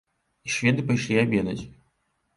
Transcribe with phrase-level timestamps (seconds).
[0.47, 1.61] І шведы пайшлі абедаць.